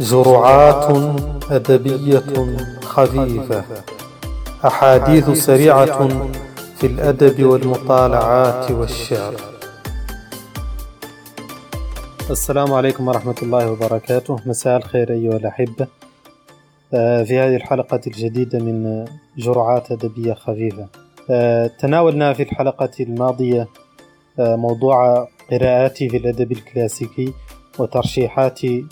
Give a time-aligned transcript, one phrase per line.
[0.00, 0.96] جرعات
[1.50, 2.22] أدبية
[2.82, 3.64] خفيفة.
[4.64, 6.08] أحاديث سريعة
[6.76, 9.34] في الأدب والمطالعات والشعر.
[12.30, 14.36] السلام عليكم ورحمة الله وبركاته.
[14.46, 15.86] مساء الخير أيها الأحبة.
[16.94, 19.04] آه، في هذه الحلقة الجديدة من
[19.38, 20.86] جرعات أدبية خفيفة.
[21.30, 23.68] آه، تناولنا في الحلقة الماضية
[24.38, 27.32] آه، موضوع قراءاتي في الأدب الكلاسيكي
[27.78, 28.86] وترشيحاتي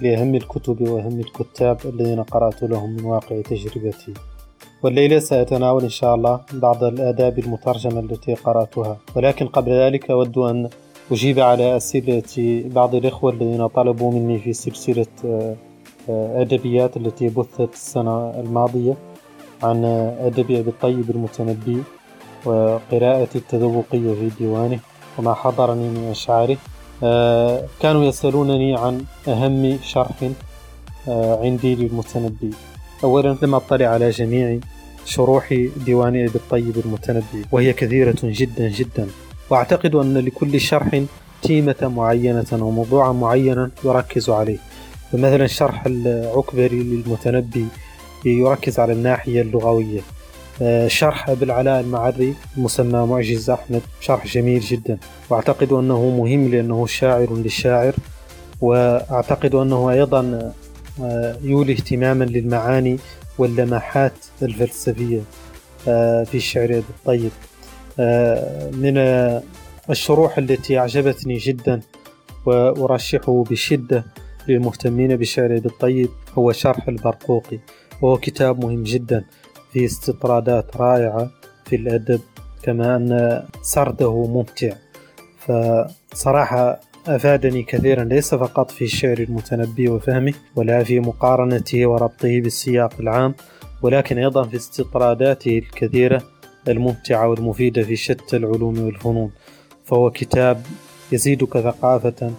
[0.00, 4.14] لأهم الكتب وأهم الكتاب الذين قرأت لهم من واقع تجربتي.
[4.82, 8.96] والليلة سأتناول إن شاء الله بعض الآداب المترجمة التي قرأتها.
[9.16, 10.68] ولكن قبل ذلك أود أن
[11.12, 15.56] أجيب على أسئلة بعض الإخوة الذين طلبوا مني في سلسلة آه،
[16.10, 18.94] آه، أدبيات التي بثت السنة الماضية
[19.62, 19.84] عن
[20.20, 21.82] أدب أبي الطيب المتنبي
[22.44, 24.80] وقراءة التذوقية في ديوانه
[25.18, 26.52] وما حضرني من أشعاره.
[26.52, 26.71] آه،
[27.80, 30.30] كانوا يسألونني عن أهم شرح
[31.08, 32.50] آه، عندي للمتنبي.
[33.04, 34.58] أولا لم أطلع على جميع
[35.04, 39.08] شروح ديوان أبي الطيب المتنبي وهي كثيرة جدا جدا.
[39.50, 41.02] وأعتقد أن لكل شرح
[41.42, 44.58] تيمة معينة أو موضوعا معينا يركز عليه.
[45.12, 47.66] فمثلا شرح العكبري للمتنبي
[48.24, 50.00] يركز على الناحية اللغوية.
[50.00, 50.21] آه،
[50.86, 54.98] شرح أبي العلاء المعري المسمى معجز أحمد شرح جميل جدا.
[55.30, 57.94] وأعتقد أنه مهم لأنه شاعر للشاعر
[58.60, 60.52] وأعتقد أنه أيضا
[61.02, 62.98] آه، يولي اهتماما للمعاني
[63.38, 65.20] واللمحات الفلسفية
[65.88, 66.70] آه، في الشعر.
[66.70, 67.30] الطيب
[68.72, 68.98] من
[69.90, 71.80] الشروح التي أعجبتني جدا
[72.46, 74.04] وأرشحه بشدة
[74.48, 77.58] للمهتمين أبي الطيب هو شرح البرقوقي
[78.02, 79.24] وهو كتاب مهم جدا.
[79.72, 81.30] في استطرادات رائعة
[81.64, 82.20] في الأدب
[82.62, 84.72] كما أن سرده ممتع.
[85.38, 93.34] فصراحة أفادني كثيرا ليس فقط في الشعر المتنبي وفهمه ولا في مقارنته وربطه بالسياق العام
[93.82, 96.22] ولكن أيضا في استطراداته الكثيرة
[96.68, 99.30] الممتعة والمفيدة في شتى العلوم والفنون.
[99.84, 100.62] فهو كتاب
[101.12, 102.30] يزيدك ثقافة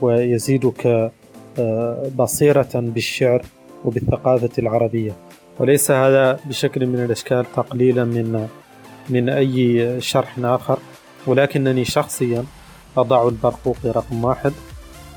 [0.00, 1.10] ويزيدك
[1.58, 3.42] آه، بصيرة بالشعر
[3.84, 5.29] وبالثقافة العربية.
[5.60, 8.48] وليس هذا بشكل من الأشكال تقليلا من
[9.08, 10.78] من أي شرح آخر
[11.26, 12.44] ولكنني شخصيا
[12.96, 14.52] أضع البرقوقي رقم واحد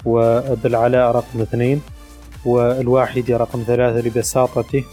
[0.06, 1.82] وبالعلاء رقم اثنين
[2.46, 4.84] والواحدي رقم ثلاثة لبساطته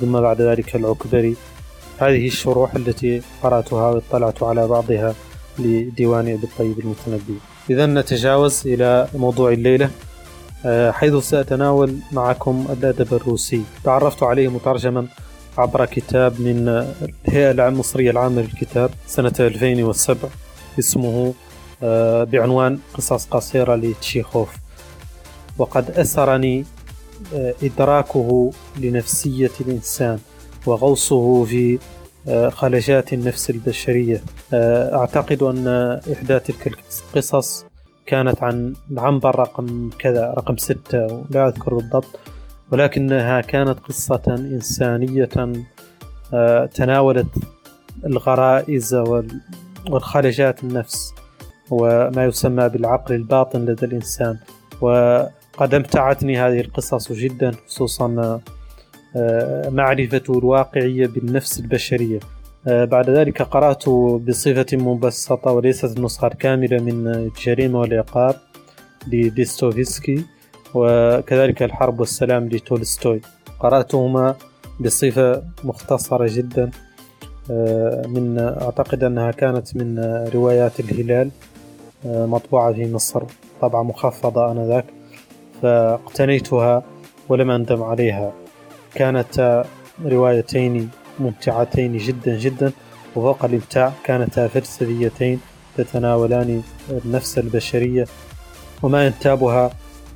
[0.00, 1.36] ثم بعد ذلك العكبري.
[1.98, 5.14] هذه الشروح التي قرأتها واطلعت على بعضها
[5.58, 7.38] لديوان أبي الطيب المتنبي.
[7.70, 9.90] إذا نتجاوز إلى موضوع الليلة.
[10.90, 13.62] حيث سأتناول معكم الأدب الروسي.
[13.84, 15.06] تعرفت عليه مترجما
[15.58, 16.68] عبر كتاب من
[17.28, 20.30] الهيئة المصرية العامة للكتاب سنة 2007
[20.78, 21.34] اسمه
[21.82, 24.48] آه، بعنوان قصص قصيرة لتشيخوف.
[25.58, 26.64] وقد أسرني
[27.34, 30.18] آه، إدراكه لنفسية الإنسان
[30.66, 31.78] وغوصه في
[32.50, 34.22] خلجات النفس البشرية.
[34.52, 35.68] أعتقد أن
[36.12, 36.78] إحدى تلك
[37.14, 37.64] القصص
[38.08, 42.20] كانت عن عنبر رقم كذا رقم ستة لا أذكر بالضبط
[42.72, 45.28] ولكنها كانت قصة إنسانية
[46.34, 47.26] آه، تناولت
[48.06, 48.94] الغرائز
[49.90, 51.14] والخلجات النفس
[51.70, 54.38] وما يسمى بالعقل الباطن لدى الإنسان.
[54.80, 58.40] وقد أمتعتني هذه القصص جدا خصوصا
[59.16, 62.20] آه، معرفة الواقعية بالنفس البشرية.
[62.68, 63.88] بعد ذلك قرأت
[64.28, 68.34] بصفة مبسطة وليست النسخة الكاملة من الجريمة والعقاب
[69.06, 70.24] لديستوفسكي
[70.74, 73.20] وكذلك الحرب والسلام لتولستوي.
[73.60, 74.34] قرأتهما
[74.80, 76.70] بصفة مختصرة جدا
[77.50, 79.98] آه، من أعتقد أنها كانت من
[80.34, 81.30] روايات الهلال
[82.06, 83.22] آه، مطبوعة في مصر.
[83.60, 84.84] طبعة مخفضة آنذاك
[85.62, 86.82] فاقتنيتها
[87.28, 88.32] ولم أندم عليها.
[88.94, 89.64] كانت
[90.04, 90.90] روايتين
[91.20, 92.72] ممتعتين جدا جدا
[93.16, 95.40] وفوق الإمتاع كانتا فلسفيتين
[95.76, 96.62] تتناولان
[97.04, 98.06] النفس البشرية
[98.82, 99.70] وما ينتابها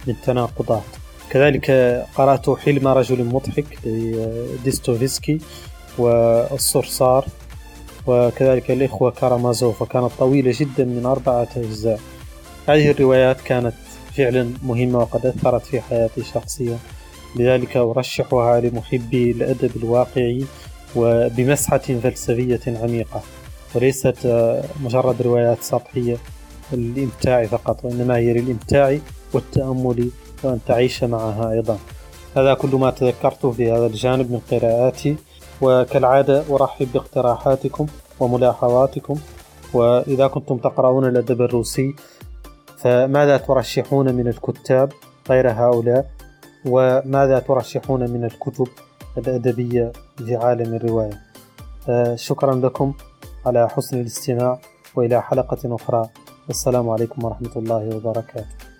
[0.07, 0.83] من تناقضات.
[1.31, 1.71] كذلك
[2.15, 5.39] قرأت حلم رجل مضحك لديستوفسكي
[5.99, 7.27] والصرصار
[8.07, 12.01] وكذلك الإخوة كارامازوف وكانت طويلة جدا من أربعة أجزاء.
[12.69, 13.75] هذه الروايات كانت
[14.16, 16.78] فعلا مهمة وقد أثرت في حياتي شخصيا.
[17.37, 20.45] لذلك أرشحها لمحبي الأدب الواقعي
[20.97, 23.21] وبمسحة فلسفية عميقة
[23.74, 26.16] وليست آه، مجرد روايات سطحية
[26.72, 28.98] للإمتاع فقط وإنما هي للإمتاع
[29.33, 30.10] والتأمل
[30.42, 31.78] وأن تعيش معها أيضا.
[32.36, 35.16] هذا كل ما تذكرته في هذا الجانب من قراءاتي
[35.60, 37.86] وكالعادة أرحب باقتراحاتكم
[38.21, 39.16] وملاحظاتكم
[39.74, 41.95] وإذا كنتم تقرؤون الأدب الروسي
[42.78, 44.92] فماذا ترشحون من الكتاب
[45.30, 46.10] غير هؤلاء؟
[46.66, 48.68] وماذا ترشحون من الكتب
[49.18, 51.20] الأدبية في عالم الرواية.
[51.88, 52.94] آه، شكرا لكم
[53.47, 54.59] على حسن الاستماع
[54.94, 56.09] وإلى حلقة أخرى.
[56.50, 58.72] السلام عليكم ورحمة الله وبركاته.